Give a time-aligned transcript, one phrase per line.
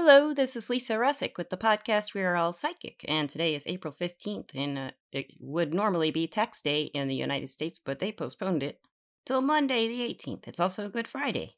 [0.00, 3.66] Hello, this is Lisa Ruszczyk with the podcast We Are All Psychic, and today is
[3.66, 7.98] April 15th, and uh, it would normally be tax day in the United States, but
[7.98, 8.80] they postponed it
[9.26, 10.46] till Monday the 18th.
[10.46, 11.56] It's also Good Friday.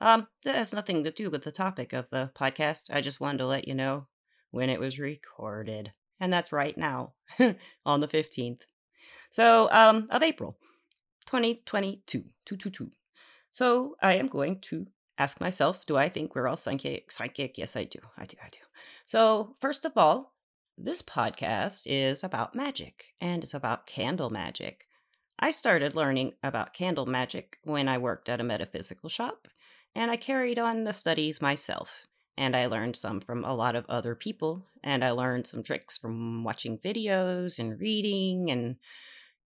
[0.00, 2.92] Um, that has nothing to do with the topic of the podcast.
[2.92, 4.08] I just wanted to let you know
[4.50, 7.12] when it was recorded, and that's right now
[7.86, 8.62] on the 15th.
[9.30, 10.58] So, um, of April
[11.26, 12.90] 2022, 222.
[13.52, 14.88] So, I am going to
[15.18, 17.12] ask myself, do I think we're all psychic?
[17.12, 17.58] Psychic?
[17.58, 17.98] Yes, I do.
[18.16, 18.36] I do.
[18.42, 18.60] I do.
[19.04, 20.34] So, first of all,
[20.76, 24.86] this podcast is about magic and it's about candle magic.
[25.40, 29.46] I started learning about candle magic when I worked at a metaphysical shop,
[29.94, 32.06] and I carried on the studies myself.
[32.36, 35.96] And I learned some from a lot of other people, and I learned some tricks
[35.96, 38.76] from watching videos and reading and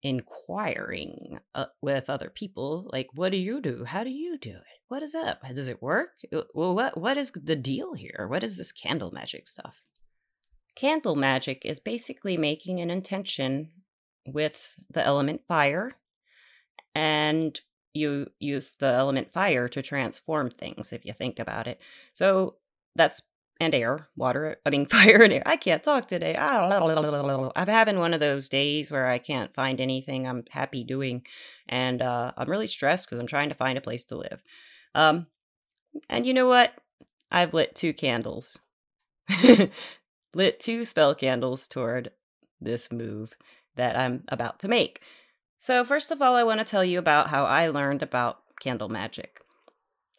[0.02, 3.84] inquiring uh, with other people like what do you do?
[3.84, 4.80] How do you do it?
[4.88, 5.42] What is up?
[5.54, 6.10] Does it work?
[6.32, 8.26] Uh, well what what is the deal here?
[8.28, 9.82] What is this candle magic stuff?
[10.74, 13.70] Candle magic is basically making an intention
[14.26, 15.92] with the element fire
[16.94, 17.60] and
[17.94, 21.80] you use the element fire to transform things if you think about it.
[22.14, 22.56] So
[22.96, 23.22] that's
[23.62, 25.42] and air, water, I mean, fire and air.
[25.46, 26.34] I can't talk today.
[27.56, 31.24] I'm having one of those days where I can't find anything I'm happy doing.
[31.68, 34.42] And uh, I'm really stressed because I'm trying to find a place to live.
[34.94, 35.26] Um,
[36.08, 36.72] and you know what?
[37.30, 38.58] I've lit two candles,
[40.34, 42.10] lit two spell candles toward
[42.60, 43.34] this move
[43.76, 45.00] that I'm about to make.
[45.56, 48.88] So, first of all, I want to tell you about how I learned about candle
[48.88, 49.41] magic.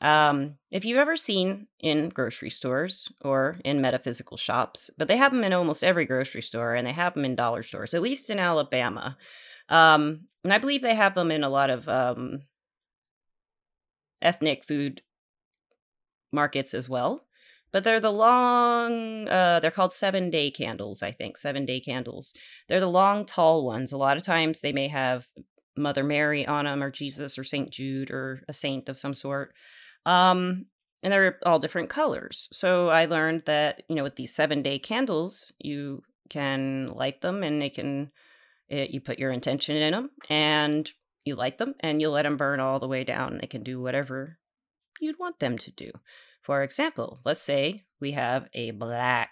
[0.01, 5.31] Um, if you've ever seen in grocery stores or in metaphysical shops, but they have
[5.31, 8.29] them in almost every grocery store and they have them in dollar stores, at least
[8.29, 9.17] in Alabama.
[9.69, 12.41] Um, and I believe they have them in a lot of um,
[14.21, 15.01] ethnic food
[16.33, 17.25] markets as well.
[17.71, 22.33] But they're the long, uh, they're called seven day candles, I think, seven day candles.
[22.67, 23.91] They're the long, tall ones.
[23.91, 25.27] A lot of times they may have
[25.75, 27.69] Mother Mary on them or Jesus or St.
[27.69, 29.53] Jude or a saint of some sort.
[30.05, 30.65] Um,
[31.01, 32.47] and they're all different colors.
[32.51, 37.43] So I learned that, you know, with these seven day candles, you can light them
[37.43, 38.11] and they can,
[38.69, 40.89] it, eh, you put your intention in them and
[41.25, 43.37] you light them and you let them burn all the way down.
[43.39, 44.37] They can do whatever
[44.99, 45.91] you'd want them to do.
[46.41, 49.31] For example, let's say we have a black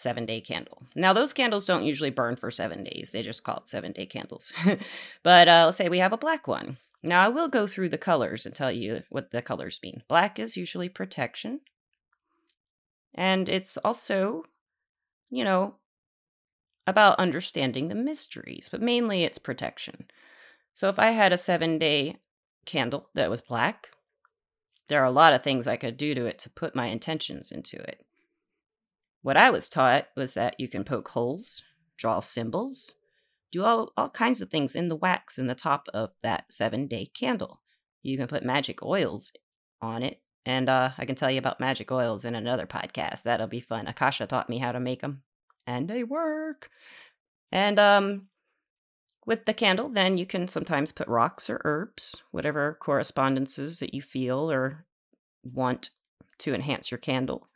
[0.00, 0.82] seven day candle.
[0.94, 4.06] Now, those candles don't usually burn for seven days, they just call it seven day
[4.06, 4.52] candles.
[5.22, 6.78] but uh, let's say we have a black one.
[7.02, 10.02] Now, I will go through the colors and tell you what the colors mean.
[10.08, 11.60] Black is usually protection,
[13.14, 14.44] and it's also,
[15.30, 15.76] you know,
[16.86, 20.06] about understanding the mysteries, but mainly it's protection.
[20.74, 22.16] So if I had a seven day
[22.64, 23.90] candle that was black,
[24.88, 27.52] there are a lot of things I could do to it to put my intentions
[27.52, 28.04] into it.
[29.22, 31.62] What I was taught was that you can poke holes,
[31.96, 32.94] draw symbols,
[33.52, 36.86] do all, all kinds of things in the wax in the top of that seven
[36.86, 37.60] day candle.
[38.02, 39.32] You can put magic oils
[39.82, 40.20] on it.
[40.46, 43.24] And uh, I can tell you about magic oils in another podcast.
[43.24, 43.86] That'll be fun.
[43.86, 45.22] Akasha taught me how to make them,
[45.66, 46.70] and they work.
[47.52, 48.28] And um,
[49.26, 54.00] with the candle, then you can sometimes put rocks or herbs, whatever correspondences that you
[54.00, 54.86] feel or
[55.42, 55.90] want
[56.38, 57.46] to enhance your candle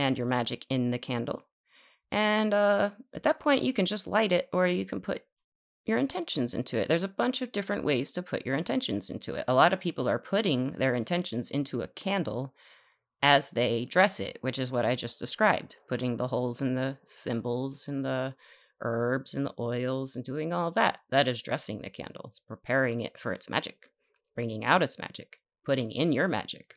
[0.00, 1.44] and your magic in the candle.
[2.10, 5.22] And uh, at that point, you can just light it or you can put
[5.86, 6.88] your intentions into it.
[6.88, 9.44] There's a bunch of different ways to put your intentions into it.
[9.46, 12.54] A lot of people are putting their intentions into a candle
[13.22, 16.96] as they dress it, which is what I just described putting the holes in the
[17.04, 18.34] symbols and the
[18.80, 21.00] herbs and the oils and doing all that.
[21.10, 22.24] That is dressing the candle.
[22.28, 23.90] It's preparing it for its magic,
[24.34, 26.74] bringing out its magic, putting in your magic.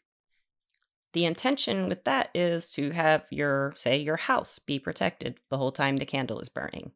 [1.14, 5.72] The intention with that is to have your, say, your house be protected the whole
[5.72, 6.92] time the candle is burning.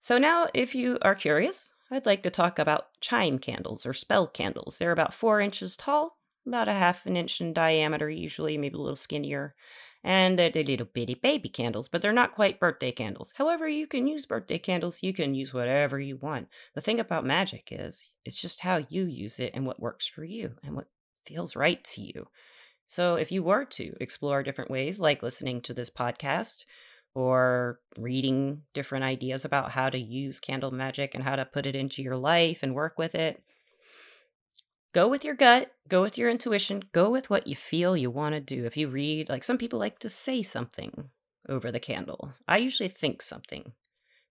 [0.00, 4.26] So, now, if you are curious, I'd like to talk about chime candles or spell
[4.26, 4.78] candles.
[4.78, 8.80] They're about four inches tall, about a half an inch in diameter, usually, maybe a
[8.80, 9.54] little skinnier.
[10.04, 13.32] And they're, little bitty baby candles, but they're not quite birthday candles.
[13.36, 16.48] However, you can use birthday candles, you can use whatever you want.
[16.74, 20.24] The thing about magic is, it's just how you use it and what works for
[20.24, 20.88] you and what
[21.24, 22.26] feels right to you.
[22.92, 26.66] So, if you were to explore different ways, like listening to this podcast,
[27.14, 31.74] or reading different ideas about how to use candle magic and how to put it
[31.74, 33.42] into your life and work with it.
[34.92, 38.34] Go with your gut, go with your intuition, go with what you feel you want
[38.34, 38.66] to do.
[38.66, 41.08] If you read, like some people like to say something
[41.48, 42.34] over the candle.
[42.46, 43.72] I usually think something,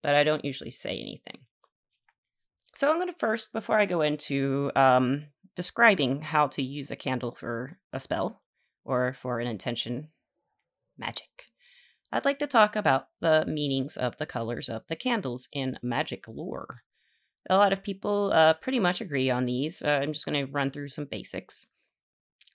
[0.03, 1.39] but I don't usually say anything.
[2.75, 5.25] So I'm going to first, before I go into um,
[5.55, 8.41] describing how to use a candle for a spell,
[8.83, 10.09] or for an intention,
[10.97, 11.45] magic.
[12.11, 16.25] I'd like to talk about the meanings of the colors of the candles in magic
[16.27, 16.81] lore.
[17.49, 19.81] A lot of people uh, pretty much agree on these.
[19.81, 21.67] Uh, I'm just going to run through some basics.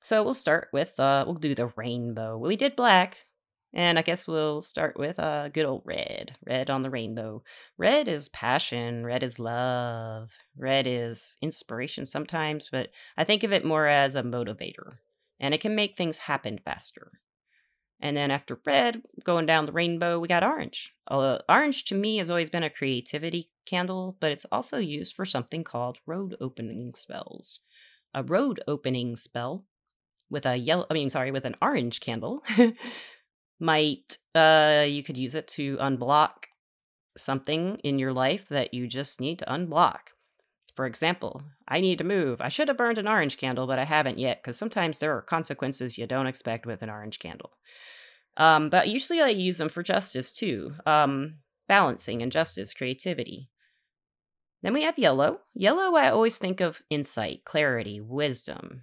[0.03, 2.39] So we'll start with, uh, we'll do the rainbow.
[2.39, 3.27] We did black,
[3.73, 6.37] and I guess we'll start with uh, good old red.
[6.47, 7.43] Red on the rainbow.
[7.77, 9.05] Red is passion.
[9.05, 10.33] Red is love.
[10.57, 14.99] Red is inspiration sometimes, but I think of it more as a motivator.
[15.39, 17.21] And it can make things happen faster.
[18.01, 20.93] And then after red, going down the rainbow, we got orange.
[21.09, 25.25] Uh, orange to me has always been a creativity candle, but it's also used for
[25.25, 27.61] something called road opening spells.
[28.13, 29.65] A road opening spell
[30.31, 32.43] with a yellow, I mean, sorry, with an orange candle
[33.61, 36.47] might, uh, you could use it to unblock
[37.17, 40.16] something in your life that you just need to unblock.
[40.77, 42.43] For example, I need to move.
[42.43, 45.23] I should have burned an orange candle, but I haven't yet because sometimes there are
[45.23, 47.53] consequences you don't expect with an orange candle.
[48.37, 50.75] Um, but usually I use them for justice too.
[50.85, 51.37] Um,
[51.67, 53.49] balancing and justice, creativity.
[54.63, 55.41] Then we have yellow.
[55.55, 58.83] Yellow, I always think of insight, clarity, wisdom.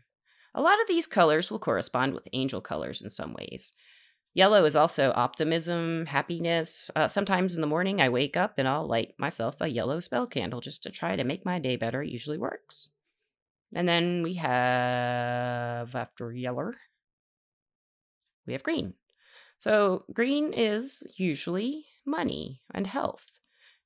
[0.56, 3.74] A lot of these colors will correspond with angel colors in some ways.
[4.36, 6.90] Yellow is also optimism, happiness.
[6.96, 10.26] Uh, sometimes in the morning, I wake up and I'll light myself a yellow spell
[10.26, 12.02] candle just to try to make my day better.
[12.02, 12.90] It usually works.
[13.76, 16.72] And then we have, after yellow,
[18.48, 18.96] we have green.
[19.58, 23.32] So, green is usually money and health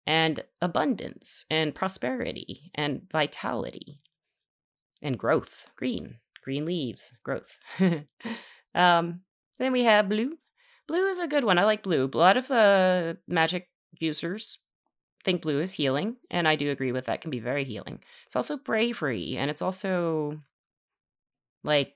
[0.06, 4.00] and abundance and prosperity and vitality
[5.02, 5.68] and growth.
[5.76, 7.60] Green, green leaves, growth.
[8.76, 9.22] um,
[9.60, 10.34] then we have blue.
[10.88, 11.60] Blue is a good one.
[11.60, 12.10] I like blue.
[12.12, 13.70] A lot of uh, magic
[14.00, 14.60] users
[15.24, 17.22] think blue is healing, and I do agree with that.
[17.22, 18.02] Can be very healing.
[18.26, 20.42] It's also bravery, and it's also
[21.64, 21.96] like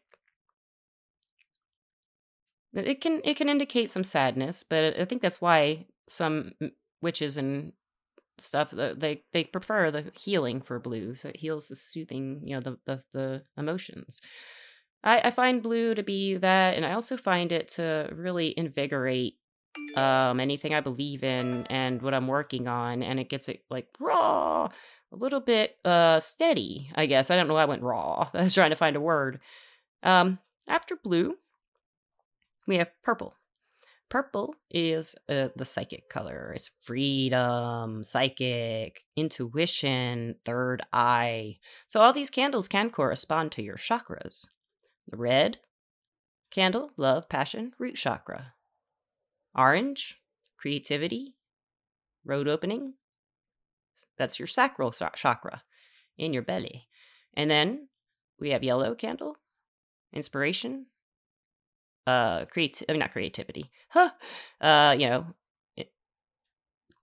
[2.74, 6.54] it can it can indicate some sadness, but I think that's why some
[7.02, 7.74] witches and
[8.38, 11.16] stuff they they prefer the healing for blue.
[11.16, 14.22] So it heals the soothing, you know, the the, the emotions.
[15.04, 19.38] I, I find blue to be that, and I also find it to really invigorate
[19.96, 23.88] um anything I believe in and what I'm working on, and it gets it like
[24.00, 24.66] raw,
[25.12, 26.92] a little bit uh steady.
[26.96, 28.30] I guess I don't know why I went raw.
[28.34, 29.40] I was trying to find a word.
[30.04, 31.36] Um, after blue,
[32.68, 33.36] we have purple.
[34.10, 36.52] Purple is uh, the psychic color.
[36.54, 41.60] It's freedom, psychic, intuition, third eye.
[41.88, 44.48] So all these candles can correspond to your chakras.
[45.12, 45.60] The red
[46.50, 48.54] candle, love, passion, root chakra.
[49.54, 50.20] Orange,
[50.58, 51.36] creativity,
[52.24, 52.94] road opening.
[54.18, 55.64] That's your sacral chakra
[56.18, 56.88] in your belly.
[57.34, 57.90] And then
[58.40, 59.38] we have yellow candle,
[60.14, 60.88] inspiration,
[62.08, 63.72] uh create I mean not creativity.
[63.90, 64.12] Huh.
[64.62, 65.26] Uh, you know,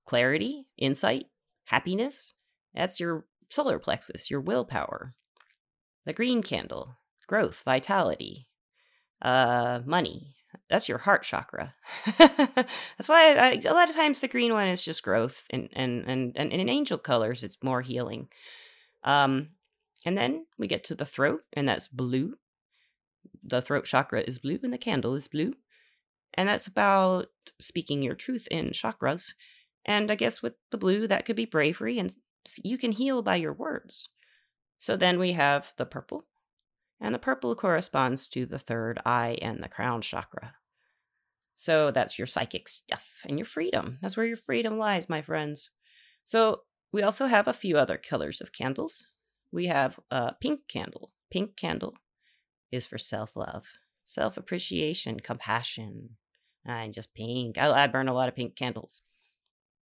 [0.06, 1.26] clarity, insight,
[1.64, 2.34] happiness.
[2.72, 5.14] That's your solar plexus, your willpower.
[6.06, 6.96] The green candle,
[7.29, 8.49] growth, vitality,
[9.23, 10.35] uh, money.
[10.69, 11.75] That's your heart chakra.
[12.19, 16.05] That's why I, a lot of times the green one is just growth, and and
[16.09, 18.29] and and in angel colors it's more healing.
[19.05, 19.51] Um,
[20.05, 22.35] and then we get to the throat, and that's blue
[23.43, 25.55] the throat chakra is blue and the candle is blue.
[26.35, 27.27] And that's about
[27.61, 29.32] speaking your truth in chakras.
[29.85, 32.13] And I guess with the blue, that could be bravery, and
[32.63, 34.11] you can heal by your words.
[34.77, 36.25] So then we have the purple,
[37.00, 40.55] and the purple corresponds to the third eye and the crown chakra.
[41.55, 43.98] So that's your psychic stuff and your freedom.
[44.00, 45.70] That's where your freedom lies, my friends.
[46.24, 46.62] So
[46.93, 49.06] we also have a few other colors of candles.
[49.50, 51.10] We have a pink candle.
[51.31, 51.94] Pink candle
[52.70, 53.67] is for self love,
[54.05, 56.17] self appreciation, compassion,
[56.64, 57.58] and just pink.
[57.58, 59.02] I, I burn a lot of pink candles.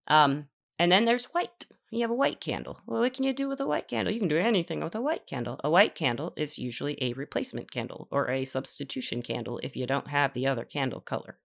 [0.07, 0.47] Um,
[0.79, 1.65] and then there's white.
[1.91, 2.81] You have a white candle.
[2.85, 4.13] Well, what can you do with a white candle?
[4.13, 5.59] You can do anything with a white candle.
[5.63, 10.07] A white candle is usually a replacement candle or a substitution candle if you don't
[10.07, 11.37] have the other candle color.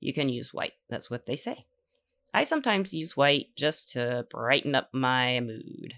[0.00, 0.74] You can use white.
[0.88, 1.66] That's what they say.
[2.32, 5.94] I sometimes use white just to brighten up my mood.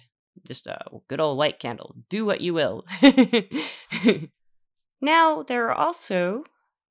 [0.47, 1.97] Just a good old white candle.
[2.09, 2.87] Do what you will.
[5.00, 6.44] Now, there are also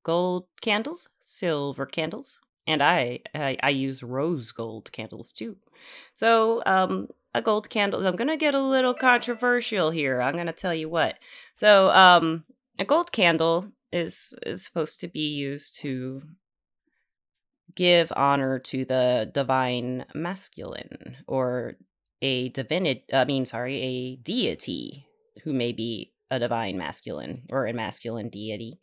[0.03, 2.39] gold candles, silver candles,
[2.70, 5.58] and I, I, I use rose gold candles too.
[6.14, 8.06] So, um, a gold candle.
[8.06, 10.22] I'm gonna get a little controversial here.
[10.22, 11.18] I'm gonna tell you what.
[11.54, 12.46] So, um,
[12.78, 16.22] a gold candle is is supposed to be used to
[17.76, 21.76] give honor to the divine masculine or
[22.22, 23.04] a divinity.
[23.14, 25.08] I mean, sorry, a deity
[25.44, 28.80] who may be a divine masculine or a masculine deity.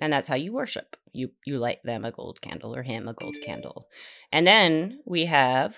[0.00, 0.96] And that's how you worship.
[1.12, 3.88] You you light them a gold candle or him a gold candle.
[4.32, 5.76] And then we have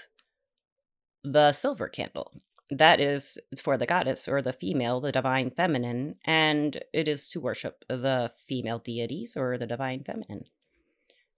[1.25, 2.33] the silver candle.
[2.71, 7.41] That is for the goddess or the female, the divine feminine, and it is to
[7.41, 10.45] worship the female deities or the divine feminine.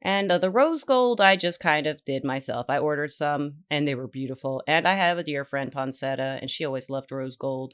[0.05, 2.67] And uh, the rose gold, I just kind of did myself.
[2.69, 4.63] I ordered some and they were beautiful.
[4.69, 7.73] And I have a dear friend, Poncetta, and she always loved rose gold.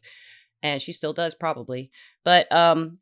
[0.63, 1.91] And she still does, probably.
[2.23, 2.99] But um,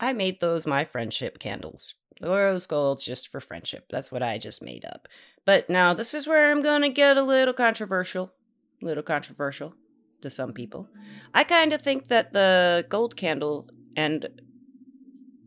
[0.00, 1.94] I made those my friendship candles.
[2.20, 3.86] Rose gold's just for friendship.
[3.90, 5.08] That's what I just made up.
[5.44, 8.32] But now this is where I'm going to get a little controversial.
[8.82, 9.74] Little controversial
[10.22, 10.88] to some people.
[11.34, 14.28] I kind of think that the gold candle and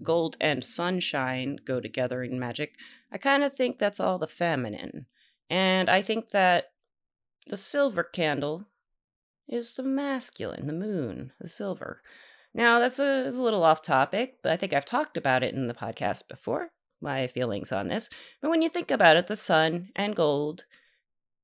[0.03, 2.75] gold and sunshine go together in magic.
[3.12, 5.05] I kind of think that's all the feminine.
[5.50, 6.72] And I think that
[7.48, 8.65] the silver candle
[9.48, 12.01] is the masculine, the moon, the silver.
[12.53, 15.67] Now, that's a, a, little off topic, but I think I've talked about it in
[15.67, 16.70] the podcast before,
[17.01, 18.10] my feelings on this.
[18.41, 20.65] But when you think about it, the sun and gold,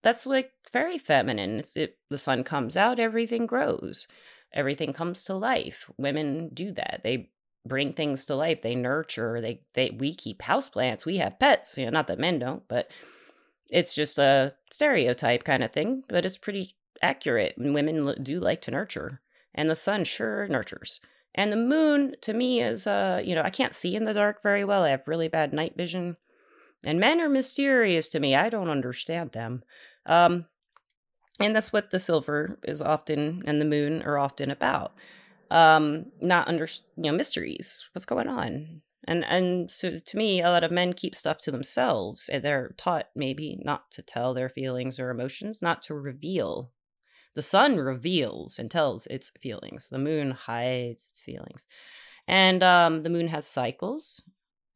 [0.03, 1.63] that's like very feminine.
[1.75, 4.07] It, the sun comes out, everything grows,
[4.53, 5.89] everything comes to life.
[5.97, 7.01] Women do that.
[7.03, 7.29] They
[7.65, 8.61] bring things to life.
[8.61, 9.41] They nurture.
[9.41, 11.05] They they we keep houseplants.
[11.05, 11.77] We have pets.
[11.77, 12.89] You know, not that men don't, but
[13.69, 16.03] it's just a stereotype kind of thing.
[16.09, 17.55] But it's pretty accurate.
[17.57, 19.21] And women do like to nurture
[19.57, 21.01] and the sun sure nurtures.
[21.35, 24.41] And the moon to me is uh, you know, I can't see in the dark
[24.41, 24.83] very well.
[24.83, 26.15] I have really bad night vision.
[26.85, 28.35] And men are mysterious to me.
[28.35, 29.63] I don't understand them.
[30.05, 30.45] Um
[31.39, 34.93] and that's what the silver is often and the moon are often about.
[35.51, 37.89] Um not under you know mysteries.
[37.93, 38.81] What's going on?
[39.07, 42.73] And and so to me, a lot of men keep stuff to themselves, and they're
[42.77, 46.71] taught maybe not to tell their feelings or emotions, not to reveal
[47.37, 49.89] the sun reveals and tells its feelings.
[49.89, 51.67] The moon hides its feelings.
[52.27, 54.23] And um, the moon has cycles,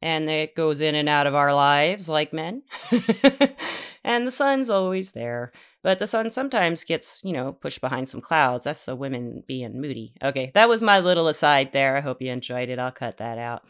[0.00, 2.62] and it goes in and out of our lives like men.
[4.04, 5.50] and the sun's always there.
[5.82, 8.62] But the sun sometimes gets, you know, pushed behind some clouds.
[8.62, 10.14] That's the women being moody.
[10.22, 11.96] Okay, that was my little aside there.
[11.96, 12.78] I hope you enjoyed it.
[12.78, 13.64] I'll cut that out.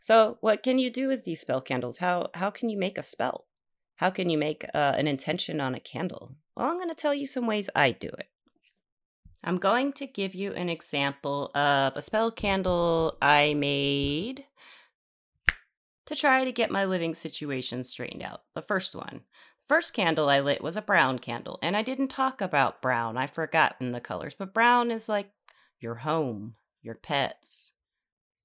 [0.00, 1.98] So, what can you do with these spell candles?
[1.98, 3.44] How how can you make a spell?
[3.96, 6.34] How can you make uh, an intention on a candle?
[6.56, 8.28] Well, I'm going to tell you some ways I do it.
[9.44, 14.44] I'm going to give you an example of a spell candle I made
[16.06, 18.42] to try to get my living situation straightened out.
[18.54, 19.22] The first one.
[19.62, 23.16] The First candle I lit was a brown candle, and I didn't talk about brown.
[23.16, 25.30] I've forgotten the colors, but brown is like
[25.80, 27.72] your home, your pets,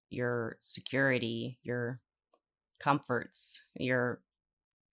[0.09, 1.99] your security, your
[2.79, 4.21] comforts, your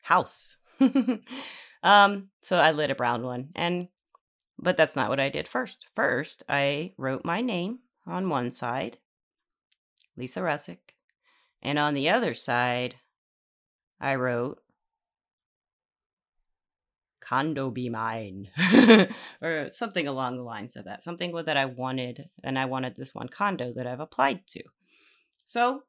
[0.01, 0.57] house.
[1.85, 3.89] um, so I lit a brown one, and
[4.59, 5.87] but that's not what I did first.
[5.95, 8.99] First, I wrote my name on one side,
[10.17, 10.97] Lisa Ruszczyk,
[11.63, 12.97] and on the other side,
[14.01, 14.61] I wrote
[17.21, 18.49] condo be mine
[19.43, 23.15] or something along the lines of that something that i wanted and i wanted this
[23.15, 24.63] one condo that i've applied to
[25.47, 25.85] so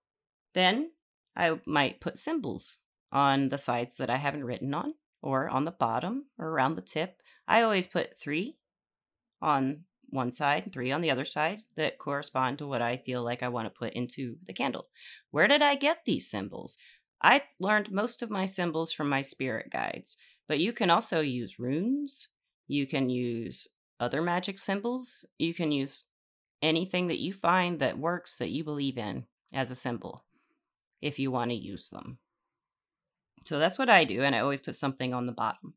[0.53, 0.91] then
[1.35, 2.77] i might put symbols
[3.11, 4.93] on the sides that i haven't written on
[5.25, 8.58] or on the bottom or around the tip I always put three
[9.41, 13.44] on one side, three on the other side that correspond to what I feel like
[13.44, 14.88] I want to put into the candle.
[15.32, 16.77] Where did I get these symbols?
[17.22, 20.17] I learned most of my symbols from my spirit guides,
[20.48, 22.29] but you can also use runes.
[22.67, 23.67] You can use
[24.00, 25.25] other magic symbols.
[25.38, 26.05] You can use
[26.62, 30.24] anything that you find that works that you believe in as a symbol
[31.01, 32.20] if you want to use them.
[33.45, 35.75] So that's what I do, and I always put something on the bottom.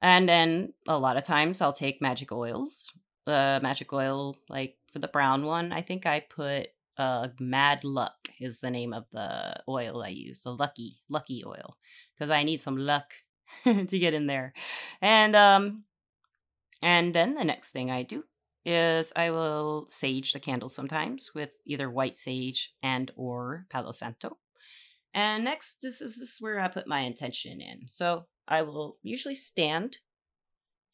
[0.00, 2.90] And then a lot of times I'll take magic oils.
[3.26, 8.30] The magic oil, like for the brown one, I think I put uh, Mad Luck
[8.40, 11.76] is the name of the oil I use, the lucky lucky oil,
[12.14, 13.12] because I need some luck
[13.64, 14.54] to get in there.
[15.02, 15.84] And um,
[16.82, 18.24] and then the next thing I do
[18.64, 24.38] is I will sage the candle sometimes with either white sage and or Palo Santo.
[25.14, 27.88] And next, this is this is where I put my intention in.
[27.88, 29.98] So I will usually stand,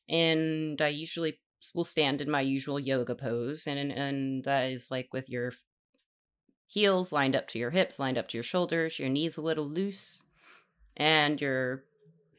[0.08, 1.40] and I usually
[1.74, 5.52] will stand in my usual yoga pose, and and that is like with your
[6.66, 9.66] heels lined up to your hips, lined up to your shoulders, your knees a little
[9.66, 10.22] loose,
[10.96, 11.84] and your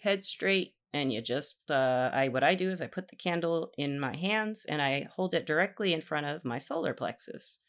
[0.01, 0.74] head straight.
[0.94, 4.15] And you just, uh, I what I do is I put the candle in my
[4.15, 7.60] hands and I hold it directly in front of my solar plexus.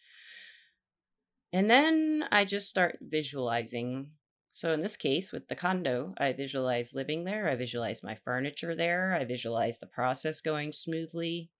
[1.57, 4.11] And then I just start visualizing
[4.53, 7.49] so in this case, with the condo, I visualize living there.
[7.49, 9.15] I visualize my furniture there.
[9.15, 11.51] I visualize the process going smoothly.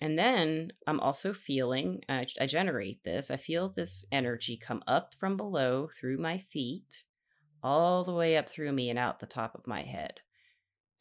[0.00, 5.14] And then I'm also feeling, I, I generate this, I feel this energy come up
[5.14, 7.02] from below through my feet,
[7.60, 10.20] all the way up through me and out the top of my head.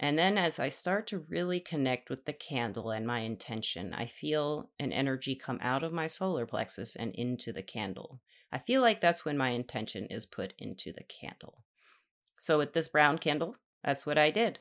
[0.03, 4.07] And then as I start to really connect with the candle and my intention, I
[4.07, 8.19] feel an energy come out of my solar plexus and into the candle.
[8.51, 11.63] I feel like that's when my intention is put into the candle.
[12.39, 14.57] So with this brown candle, that's what I did.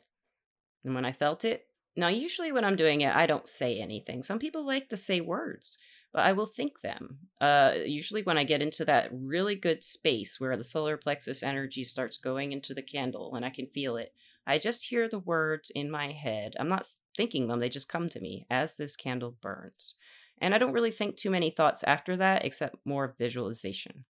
[0.85, 4.23] And when I felt it, now usually when I'm doing it, I don't say anything.
[4.23, 5.79] Some people like to say words,
[6.13, 7.17] but I will think them.
[7.41, 11.85] Uh, usually when I get into that really good space where the solar plexus energy
[11.85, 14.13] starts going into the candle and I can feel it,
[14.47, 16.57] I just hear the words in my head.
[16.59, 19.95] I'm not thinking them, they just come to me as this candle burns.
[20.41, 24.05] And I don't really think too many thoughts after that, except more visualization.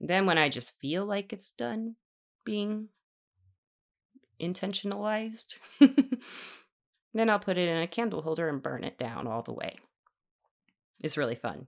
[0.00, 1.96] Then, when I just feel like it's done
[2.44, 2.88] being
[4.40, 5.58] intentionalized,
[7.14, 9.76] then I'll put it in a candle holder and burn it down all the way.
[11.02, 11.66] It's really fun.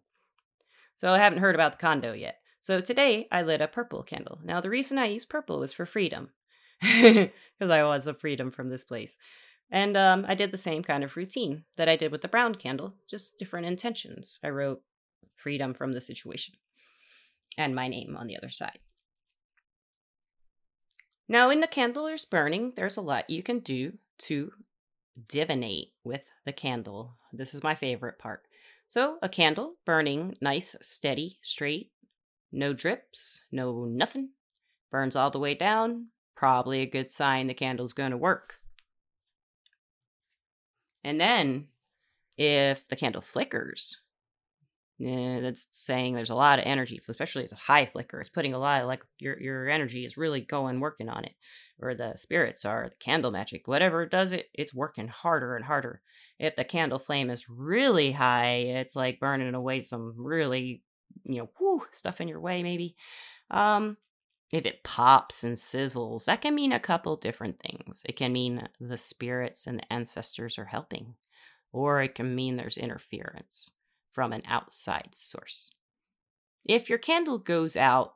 [0.96, 2.38] So, I haven't heard about the condo yet.
[2.60, 4.40] So, today I lit a purple candle.
[4.42, 6.30] Now, the reason I use purple was for freedom
[7.58, 9.16] because I was a freedom from this place.
[9.70, 12.54] And um, I did the same kind of routine that I did with the brown
[12.56, 14.38] candle, just different intentions.
[14.44, 14.82] I wrote
[15.36, 16.56] freedom from the situation
[17.56, 18.78] and my name on the other side.
[21.28, 24.52] Now, in the candle is burning, there's a lot you can do to
[25.26, 27.16] divinate with the candle.
[27.32, 28.42] This is my favorite part.
[28.88, 31.92] So, a candle burning nice, steady, straight,
[32.50, 34.30] no drips, no nothing,
[34.90, 36.08] burns all the way down,
[36.42, 38.56] probably a good sign the candle's going to work.
[41.04, 41.68] And then,
[42.36, 44.00] if the candle flickers,
[45.00, 48.18] eh, that's saying there's a lot of energy, especially as a high flicker.
[48.18, 51.34] It's putting a lot of like your your energy is really going working on it,
[51.78, 56.02] or the spirits are the candle magic, whatever does it, it's working harder and harder.
[56.40, 60.82] If the candle flame is really high, it's like burning away some really
[61.22, 62.96] you know stuff in your way maybe.
[63.48, 63.96] Um,
[64.52, 68.02] if it pops and sizzles, that can mean a couple different things.
[68.06, 71.14] It can mean the spirits and the ancestors are helping,
[71.72, 73.70] or it can mean there's interference
[74.10, 75.72] from an outside source.
[76.66, 78.14] If your candle goes out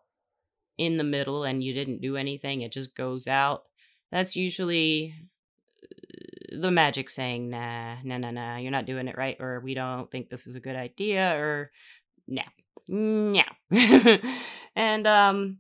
[0.77, 3.65] in the middle and you didn't do anything, it just goes out,
[4.13, 5.15] that's usually
[5.83, 9.73] uh, the magic saying, nah, nah, nah, nah, you're not doing it right, or we
[9.73, 11.71] don't think this is a good idea, or
[12.29, 12.43] nah,
[12.89, 13.43] nah.
[14.77, 15.59] and, um,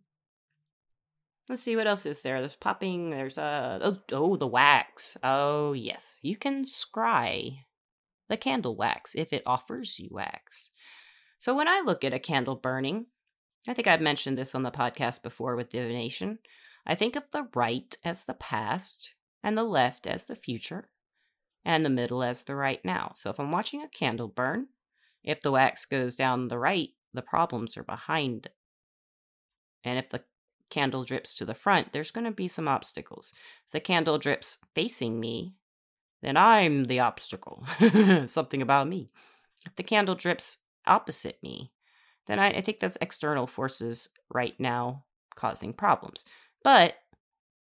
[1.49, 2.41] Let's see what else is there.
[2.41, 3.11] There's popping.
[3.11, 5.17] There's uh oh, oh the wax.
[5.23, 7.59] Oh yes, you can scry
[8.29, 10.71] the candle wax if it offers you wax.
[11.39, 13.07] So when I look at a candle burning,
[13.69, 16.39] I think I've mentioned this on the podcast before with divination.
[16.87, 20.89] I think of the right as the past and the left as the future
[21.65, 23.13] and the middle as the right now.
[23.15, 24.69] So if I'm watching a candle burn,
[25.23, 28.47] if the wax goes down the right, the problems are behind.
[28.47, 28.55] it.
[29.85, 30.25] And if the
[30.70, 33.33] candle drips to the front, there's going to be some obstacles.
[33.66, 35.55] If the candle drips facing me,
[36.22, 37.66] then I'm the obstacle.
[38.26, 39.09] Something about me.
[39.66, 41.72] If the candle drips opposite me,
[42.26, 46.24] then I, I, think that's external forces right now causing problems.
[46.62, 46.96] But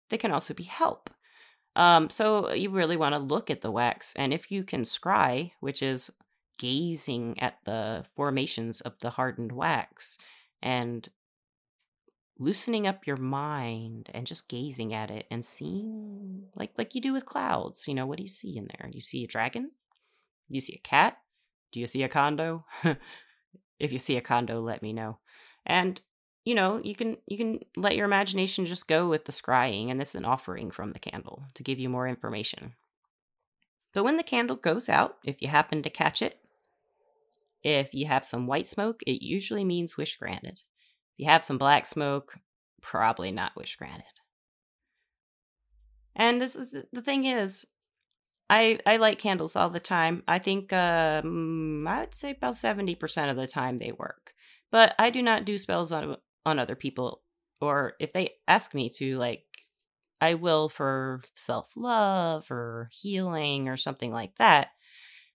[0.09, 1.09] they can also be help.
[1.75, 5.51] Um, so you really want to look at the wax, and if you can scry,
[5.59, 6.09] which is
[6.57, 10.17] gazing at the formations of the hardened wax
[10.61, 11.09] and
[12.37, 17.13] loosening up your mind and just gazing at it and seeing like like you do
[17.13, 18.89] with clouds you know what do you see in there?
[18.91, 19.71] You see a dragon?
[20.49, 21.17] Do you see a cat?
[21.71, 22.65] Do you see a condo?
[23.77, 25.17] If you see a condo let me know.
[25.65, 25.99] And
[26.45, 29.99] you know you can you can let your imagination just go with the scrying and
[29.99, 32.73] this is an offering from the candle to give you more information.
[33.93, 36.39] But when the candle goes out if you happen to catch it
[37.63, 40.61] if you have some white smoke it usually means wish granted
[41.17, 42.35] if you have some black smoke,
[42.81, 44.03] probably not wish granted.
[46.15, 47.65] And this is the thing is,
[48.49, 50.23] I I light candles all the time.
[50.27, 54.33] I think um, I'd say about seventy percent of the time they work,
[54.71, 57.21] but I do not do spells on on other people.
[57.61, 59.45] Or if they ask me to, like,
[60.19, 64.69] I will for self love or healing or something like that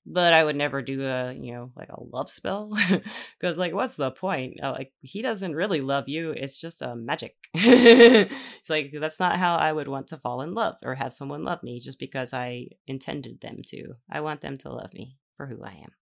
[0.07, 2.77] but I would never do a, you know, like a love spell
[3.39, 4.59] because, like, what's the point?
[4.63, 6.31] Oh, like, he doesn't really love you.
[6.31, 7.37] It's just a magic.
[7.55, 11.45] it's like, that's not how I would want to fall in love or have someone
[11.45, 13.95] love me just because I intended them to.
[14.11, 15.93] I want them to love me for who I am.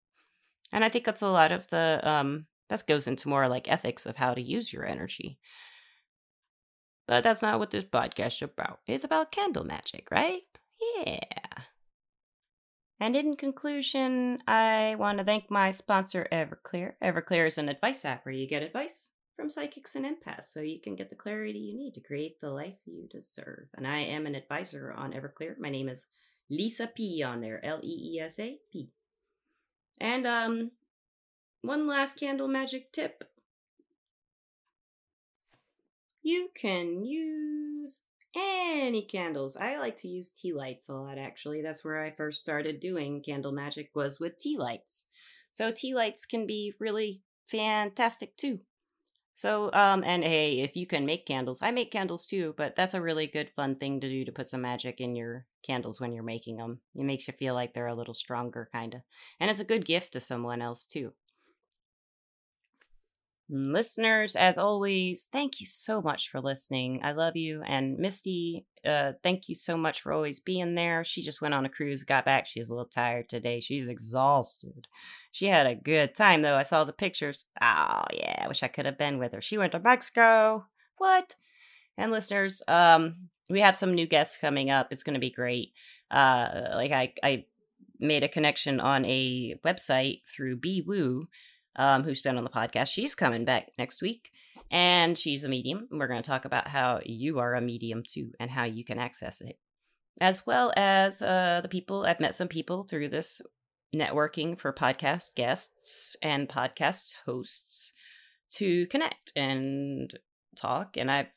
[0.73, 4.07] And I think that's a lot of the, um, that goes into more like ethics
[4.07, 5.39] of how to use your energy.
[7.07, 8.81] But that's not what this podcast is about.
[8.87, 10.43] It's about candle magic, right?
[10.99, 11.19] Yeah.
[13.01, 16.95] And in conclusion, I want to thank my sponsor, Everclear.
[17.03, 20.81] Everclear is an advice app where you get advice from psychics and empaths so you
[20.81, 23.69] can get the clarity you need to create the life you deserve.
[23.77, 25.57] And I am an advisor on Everclear.
[25.59, 26.07] My name is
[26.51, 28.91] Leesa P on there, L E E S A P.
[30.01, 30.73] And um
[31.63, 33.25] one last candle magic tip.
[36.23, 37.68] You can use
[38.35, 39.57] any candles.
[39.57, 41.63] I like to use tea lights a lot actually.
[41.63, 45.07] That's where I first started doing candle magic was with tea lights.
[45.53, 48.61] So tea lights can be really fantastic too.
[49.35, 52.95] So um and hey, if you can make candles, I make candles too, but that's
[52.95, 56.13] a really good fun thing to do to put some magic in your candles when
[56.13, 56.81] you're making them.
[56.95, 59.03] It makes you feel like they're a little stronger kind of.
[59.41, 61.15] And it's a good gift to someone else too.
[63.51, 67.01] Listeners, as always, thank you so much for listening.
[67.03, 67.63] I love you.
[67.67, 71.03] And Misty, uh, thank you so much for always being there.
[71.03, 72.47] She just went on a cruise, got back.
[72.47, 73.61] She's a little tired today.
[73.61, 74.87] She's exhausted.
[75.33, 76.57] She had a good time, though.
[76.57, 77.47] I saw the pictures.
[77.61, 78.43] Oh, yeah.
[78.45, 79.41] I wish I could have been with her.
[79.41, 80.67] She went to Mexico.
[80.99, 81.35] What?
[81.97, 84.93] And listeners, um, we have some new guests coming up.
[84.93, 85.73] It's going to be great.
[86.11, 87.45] Uh, like I, I
[87.99, 91.23] made a connection on a website through BeWoo
[91.77, 92.89] um, who's been on the podcast.
[92.89, 94.31] She's coming back next week,
[94.71, 95.89] and she's a medium.
[95.91, 98.99] We're going to talk about how you are a medium too and how you can
[98.99, 99.59] access it,
[100.21, 102.05] as well as uh, the people.
[102.05, 103.41] I've met some people through this
[103.95, 107.93] networking for podcast guests and podcast hosts
[108.51, 110.13] to connect and
[110.57, 110.97] talk.
[110.97, 111.31] And I've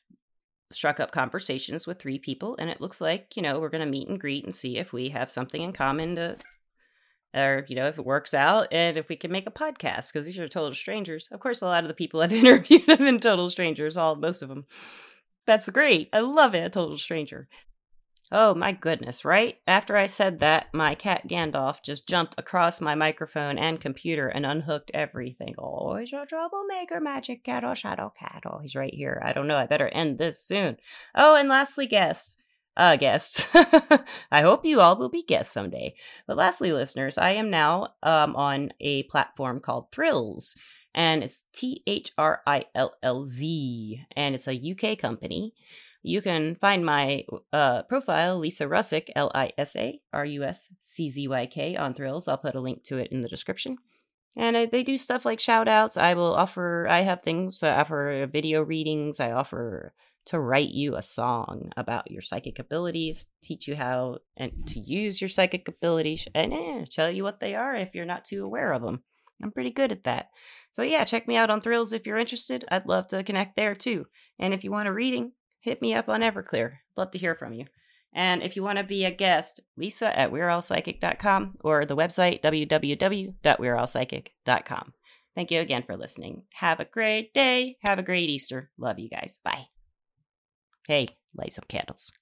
[0.70, 3.90] struck up conversations with three people, and it looks like, you know, we're going to
[3.90, 6.38] meet and greet and see if we have something in common to
[7.34, 10.26] or you know if it works out and if we can make a podcast because
[10.26, 11.28] these are total strangers.
[11.32, 14.42] Of course a lot of the people i've interviewed have been total strangers all most
[14.42, 14.66] of them
[15.46, 16.08] that's great.
[16.12, 17.48] I love it a total stranger.
[18.30, 19.56] Oh my goodness right?
[19.66, 24.46] After i said that my cat gandalf just jumped across my microphone and computer and
[24.46, 25.54] unhooked everything.
[25.58, 29.20] Oh he's a troublemaker magic cat oh shadow cat oh he's right here.
[29.24, 29.58] I don't know.
[29.58, 30.76] I better end this soon.
[31.14, 32.38] Oh and lastly guests
[32.76, 33.46] uh, guests.
[34.32, 35.94] I hope you all will be guests someday.
[36.26, 40.56] But lastly, listeners, I am now um, on a platform called Thrillz,
[40.94, 45.54] and it's T H R I L L Z, and it's a UK company.
[46.04, 50.74] You can find my uh, profile, Lisa Ruszczyk, L I S A R U S
[50.80, 52.26] C Z Y K, on Thrillz.
[52.26, 53.78] I'll put a link to it in the description.
[54.34, 55.96] And I, they do stuff like shout outs.
[55.96, 59.92] I will offer, I have things, I offer video readings, I offer
[60.26, 65.20] to write you a song about your psychic abilities, teach you how and to use
[65.20, 68.72] your psychic abilities, and eh, tell you what they are if you're not too aware
[68.72, 69.02] of them.
[69.42, 70.28] I'm pretty good at that.
[70.70, 72.64] So yeah, check me out on Thrillz if you're interested.
[72.70, 74.06] I'd love to connect there too.
[74.38, 76.74] And if you want a reading, hit me up on Everclear.
[76.96, 77.66] Love to hear from you.
[78.14, 84.92] And if you want to be a guest, Lisa at we'reallpsychic.com or the website www.we'reallpsychic.com.
[85.34, 86.42] Thank you again for listening.
[86.54, 87.78] Have a great day.
[87.82, 88.70] Have a great Easter.
[88.76, 89.38] Love you guys.
[89.42, 89.71] Bye.
[90.86, 92.12] Hey, light some candles.